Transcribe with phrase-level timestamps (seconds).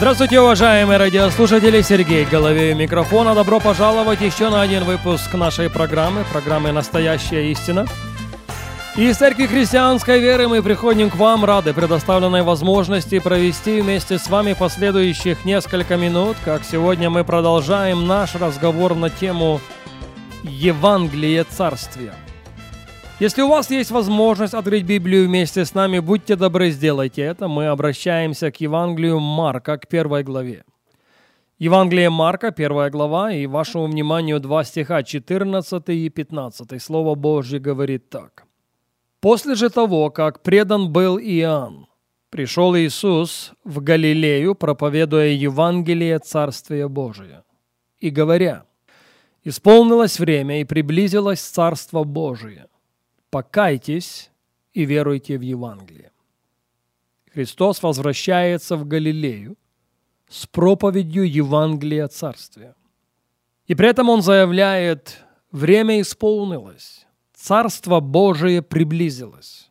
[0.00, 1.82] Здравствуйте, уважаемые радиослушатели!
[1.82, 3.34] Сергей Головей у микрофона.
[3.34, 7.84] Добро пожаловать еще на один выпуск нашей программы, программы «Настоящая истина».
[8.96, 14.54] Из Церкви Христианской Веры мы приходим к вам рады предоставленной возможности провести вместе с вами
[14.54, 19.60] последующих несколько минут, как сегодня мы продолжаем наш разговор на тему
[20.42, 22.14] Евангелие Царствия.
[23.20, 27.48] Если у вас есть возможность открыть Библию вместе с нами, будьте добры, сделайте это.
[27.48, 30.64] Мы обращаемся к Евангелию Марка, к первой главе.
[31.58, 36.82] Евангелие Марка, первая глава, и вашему вниманию два стиха, 14 и 15.
[36.82, 38.46] Слово Божье говорит так.
[39.20, 41.88] «После же того, как предан был Иоанн,
[42.30, 47.44] пришел Иисус в Галилею, проповедуя Евангелие Царствия Божия,
[47.98, 48.64] и говоря,
[49.44, 52.70] «Исполнилось время, и приблизилось Царство Божие
[53.30, 54.30] покайтесь
[54.72, 56.12] и веруйте в Евангелие.
[57.32, 59.56] Христос возвращается в Галилею
[60.28, 62.74] с проповедью Евангелия Царствия.
[63.66, 69.70] И при этом он заявляет, время исполнилось, Царство Божие приблизилось.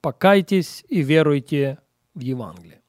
[0.00, 1.78] Покайтесь и веруйте
[2.14, 2.80] в Евангелие.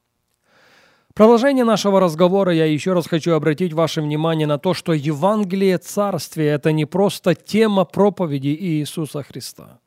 [1.14, 6.52] Продолжение нашего разговора я еще раз хочу обратить ваше внимание на то, что Евангелие Царствия–
[6.54, 9.81] это не просто тема проповеди Иисуса Христа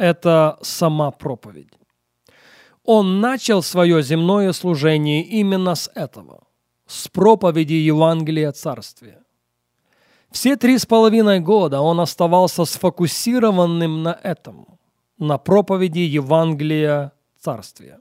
[0.00, 1.68] это сама проповедь.
[2.84, 6.44] Он начал свое земное служение именно с этого,
[6.86, 9.22] с проповеди Евангелия Царствия.
[10.30, 14.78] Все три с половиной года он оставался сфокусированным на этом,
[15.18, 18.00] на проповеди Евангелия Царствия.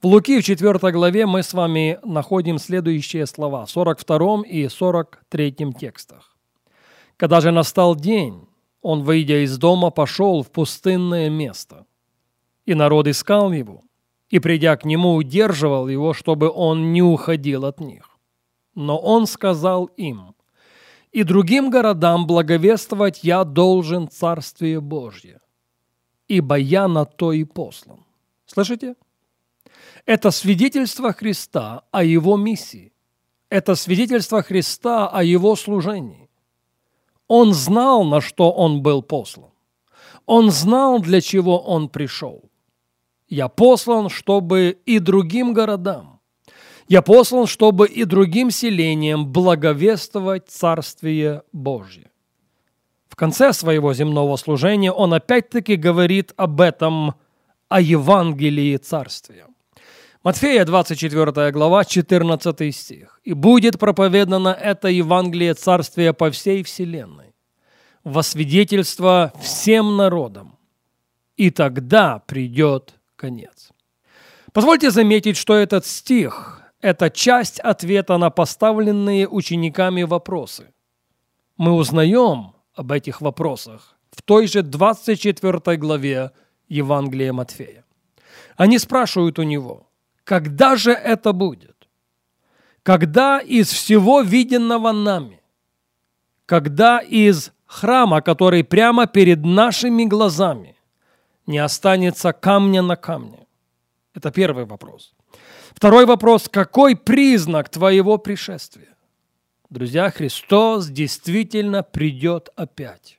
[0.00, 6.34] В Луки в 4 главе мы с вами находим следующие слова, 42 и 43 текстах.
[7.18, 8.48] «Когда же настал день,
[8.84, 11.86] он, выйдя из дома, пошел в пустынное место.
[12.66, 13.82] И народ искал его,
[14.28, 18.10] и, придя к нему, удерживал его, чтобы он не уходил от них.
[18.74, 20.34] Но он сказал им,
[21.12, 25.40] «И другим городам благовествовать я должен Царствие Божье,
[26.28, 28.04] ибо я на то и послан».
[28.44, 28.96] Слышите?
[30.04, 32.92] Это свидетельство Христа о Его миссии.
[33.48, 36.23] Это свидетельство Христа о Его служении.
[37.28, 39.50] Он знал, на что он был послан.
[40.26, 42.50] Он знал, для чего он пришел.
[43.28, 46.20] Я послан, чтобы и другим городам,
[46.88, 52.10] я послан, чтобы и другим селениям благовествовать Царствие Божье.
[53.08, 57.14] В конце своего земного служения он опять-таки говорит об этом,
[57.68, 59.46] о Евангелии Царствия.
[60.24, 63.20] Матфея 24 глава, 14 стих.
[63.24, 67.34] «И будет проповедано это Евангелие Царствия по всей вселенной,
[68.04, 70.56] во свидетельство всем народам,
[71.36, 73.68] и тогда придет конец».
[74.54, 80.72] Позвольте заметить, что этот стих– это часть ответа на поставленные учениками вопросы.
[81.58, 86.30] Мы узнаем об этих вопросах в той же 24 главе
[86.68, 87.84] Евангелия Матфея.
[88.56, 89.86] Они спрашивают у него–
[90.24, 91.76] когда же это будет?
[92.82, 95.40] Когда из всего виденного нами,
[96.46, 100.76] когда из храма, который прямо перед нашими глазами,
[101.46, 103.46] не останется камня на камне?
[104.14, 105.14] Это первый вопрос.
[105.74, 106.48] Второй вопрос.
[106.48, 108.94] Какой признак твоего пришествия?
[109.70, 113.18] Друзья, Христос действительно придет опять.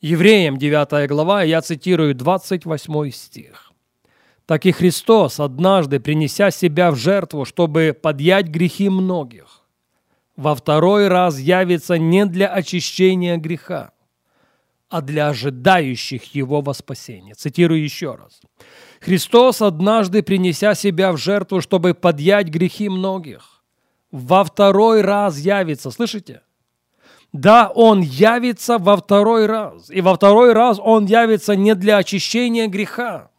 [0.00, 3.73] Евреям 9 глава, я цитирую 28 стих
[4.46, 9.62] так и Христос, однажды принеся себя в жертву, чтобы подъять грехи многих,
[10.36, 13.92] во второй раз явится не для очищения греха,
[14.90, 17.34] а для ожидающих его во спасение.
[17.34, 18.40] Цитирую еще раз.
[19.00, 23.62] Христос, однажды принеся себя в жертву, чтобы подъять грехи многих,
[24.10, 25.90] во второй раз явится.
[25.90, 26.42] Слышите?
[27.32, 29.90] Да, Он явится во второй раз.
[29.90, 33.30] И во второй раз Он явится не для очищения греха,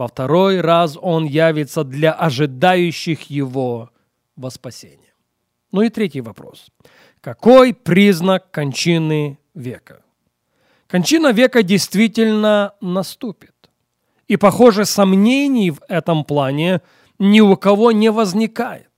[0.00, 3.90] во второй раз он явится для ожидающих его
[4.34, 5.12] во спасение.
[5.72, 6.68] Ну и третий вопрос.
[7.20, 10.02] Какой признак кончины века?
[10.86, 13.54] Кончина века действительно наступит.
[14.26, 16.80] И, похоже, сомнений в этом плане
[17.18, 18.88] ни у кого не возникает.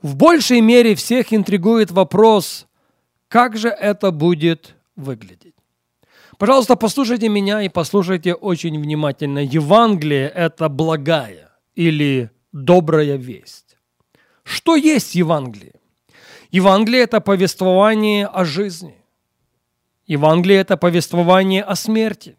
[0.00, 2.68] В большей мере всех интригует вопрос,
[3.26, 5.56] как же это будет выглядеть.
[6.38, 9.38] Пожалуйста, послушайте меня и послушайте очень внимательно.
[9.38, 13.76] Евангелие– это благая или добрая весть.
[14.42, 15.74] Что есть Евангелие?
[16.50, 18.96] Евангелие– это повествование о жизни.
[20.06, 22.36] Евангелие– это повествование о смерти.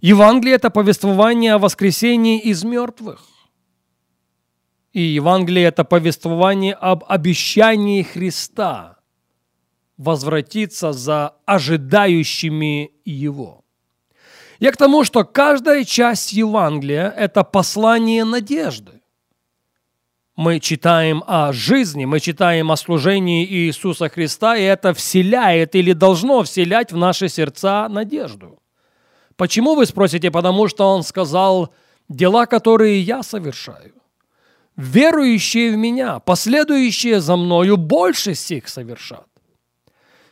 [0.00, 3.26] Евангелие– это повествование о воскресении из мертвых.
[4.92, 8.97] И Евангелие– это повествование об обещании Христа
[9.98, 13.64] возвратиться за ожидающими Его.
[14.60, 18.92] Я к тому, что каждая часть Евангелия– это послание надежды.
[20.36, 26.42] Мы читаем о жизни, мы читаем о служении Иисуса Христа, и это вселяет или должно
[26.44, 28.60] вселять в наши сердца надежду.
[29.36, 30.30] Почему вы спросите?
[30.30, 31.72] Потому что Он сказал,
[32.08, 33.94] дела, которые я совершаю,
[34.76, 39.27] верующие в Меня, последующие за Мною, больше сих совершат.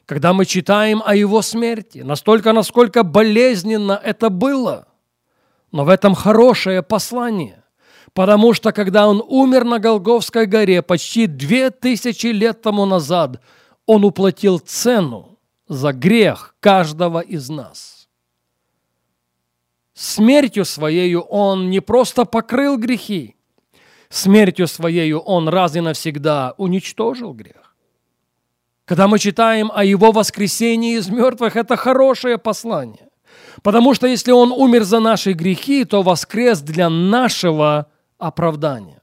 [0.07, 4.87] Когда мы читаем о Его смерти, настолько, насколько болезненно это было,
[5.73, 7.65] но в этом хорошее послание,
[8.13, 13.43] потому что когда Он умер на Голговской горе почти две тысячи лет тому назад,
[13.85, 18.09] Он уплатил цену за грех каждого из нас.
[19.93, 23.35] Смертью Своею Он не просто покрыл грехи,
[24.09, 27.66] Смертью Своею Он раз и навсегда уничтожил грех.
[28.87, 33.09] Когда мы читаем о Его воскресении из мертвых, это хорошее послание.
[33.63, 39.03] Потому что если Он умер за наши грехи, то воскрес для нашего оправдания.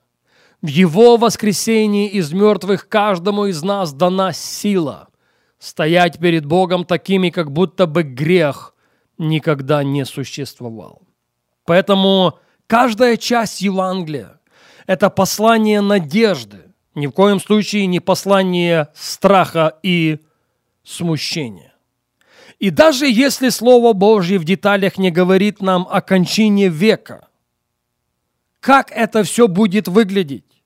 [0.62, 5.09] В Его воскресении из мертвых каждому из нас дана сила
[5.59, 8.74] стоять перед Богом такими, как будто бы грех
[9.18, 11.01] никогда не существовал.
[11.65, 14.39] Поэтому каждая часть Евангелия–
[14.88, 16.62] это послание надежды,
[16.95, 20.19] ни в коем случае не послание страха и
[20.84, 21.74] смущения.
[22.60, 27.28] И даже если Слово Божье в деталях не говорит нам о кончине века,
[28.60, 30.63] как это все будет выглядеть?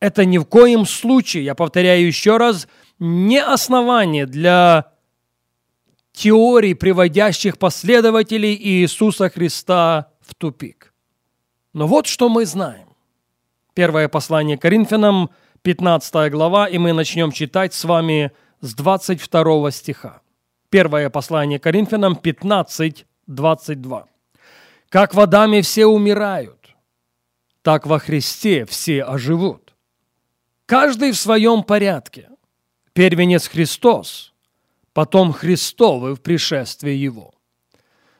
[0.00, 2.68] Это ни в коем случае, я повторяю еще раз,
[3.00, 4.92] не основание для
[6.12, 10.94] теорий, приводящих последователей Иисуса Христа в тупик.
[11.72, 12.87] Но вот что мы знаем.
[13.78, 15.30] Первое послание Коринфянам,
[15.62, 20.20] 15 глава, и мы начнем читать с вами с 22 стиха.
[20.68, 24.06] Первое послание Коринфянам, 15, 22.
[24.88, 26.74] «Как в Адаме все умирают,
[27.62, 29.76] так во Христе все оживут.
[30.66, 32.30] Каждый в своем порядке.
[32.94, 34.34] Первенец Христос,
[34.92, 37.32] потом Христовы в пришествии Его».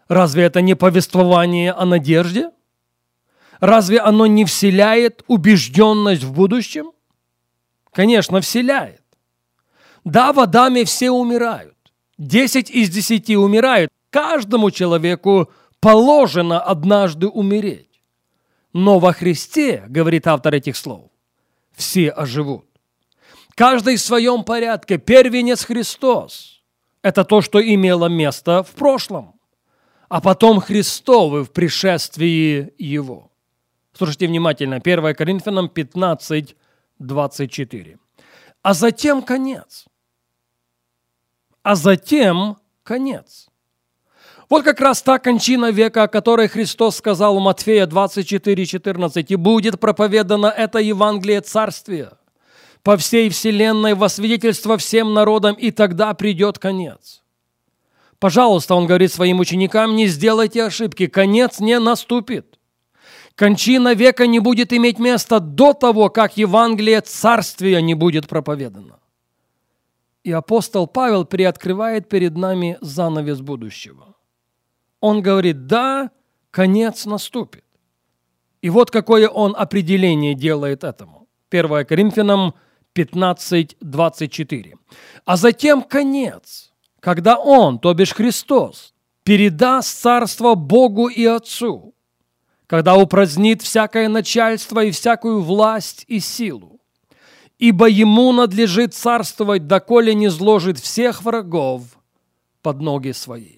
[0.06, 2.52] Разве это не повествование о надежде–
[3.60, 6.92] Разве оно не вселяет убежденность в будущем?
[7.92, 9.02] Конечно, вселяет.
[10.04, 11.74] Да, в Адаме все умирают.
[12.16, 13.90] Десять из десяти умирают.
[14.10, 15.50] Каждому человеку
[15.80, 18.02] положено однажды умереть.
[18.72, 21.10] Но во Христе, говорит автор этих слов,
[21.72, 22.66] все оживут.
[23.54, 24.98] Каждый в своем порядке.
[24.98, 26.62] Первенец Христос.
[27.02, 29.34] Это то, что имело место в прошлом.
[30.08, 33.30] А потом Христовы в пришествии Его.
[33.98, 34.76] Слушайте внимательно.
[34.76, 36.54] 1 Коринфянам 15,
[37.00, 37.98] 24.
[38.62, 39.86] А затем конец.
[41.64, 43.48] А затем конец.
[44.48, 49.32] Вот как раз та кончина века, о которой Христос сказал у Матфея 24, 14.
[49.32, 52.12] «И будет проповедано это Евангелие Царствия
[52.84, 57.24] по всей вселенной во свидетельство всем народам, и тогда придет конец».
[58.20, 62.57] Пожалуйста, он говорит своим ученикам, не сделайте ошибки, конец не наступит.
[63.38, 68.98] Кончина века не будет иметь места до того, как Евангелие Царствия не будет проповедано.
[70.24, 74.16] И апостол Павел приоткрывает перед нами занавес будущего.
[74.98, 76.10] Он говорит, да,
[76.50, 77.64] конец наступит.
[78.60, 81.28] И вот какое он определение делает этому.
[81.50, 82.54] 1 Коринфянам
[82.92, 84.74] 15, 24.
[85.24, 91.94] А затем конец, когда он, то бишь Христос, передаст царство Богу и Отцу,
[92.68, 96.80] когда упразднит всякое начальство и всякую власть и силу.
[97.58, 101.82] Ибо ему надлежит царствовать, доколе не зложит всех врагов
[102.62, 103.56] под ноги свои.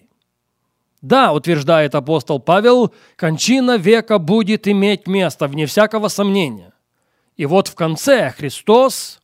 [1.03, 6.73] Да, утверждает апостол Павел, кончина века будет иметь место, вне всякого сомнения.
[7.37, 9.21] И вот в конце Христос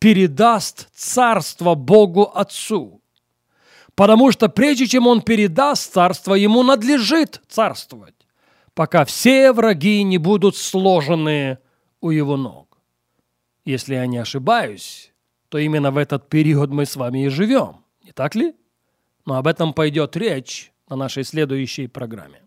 [0.00, 3.00] передаст царство Богу Отцу.
[3.94, 8.21] Потому что прежде чем Он передаст царство, Ему надлежит царствовать
[8.74, 11.58] пока все враги не будут сложены
[12.00, 12.78] у его ног.
[13.64, 15.12] Если я не ошибаюсь,
[15.48, 18.54] то именно в этот период мы с вами и живем, не так ли?
[19.24, 22.41] Но об этом пойдет речь на нашей следующей программе.